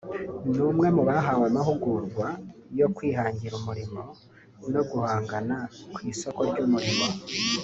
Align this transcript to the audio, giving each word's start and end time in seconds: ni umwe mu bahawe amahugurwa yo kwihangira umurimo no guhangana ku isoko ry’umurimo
ni 0.53 0.61
umwe 0.69 0.87
mu 0.95 1.03
bahawe 1.09 1.43
amahugurwa 1.51 2.27
yo 2.79 2.87
kwihangira 2.95 3.53
umurimo 3.61 4.01
no 4.73 4.81
guhangana 4.89 5.57
ku 5.93 5.99
isoko 6.11 6.39
ry’umurimo 6.49 7.05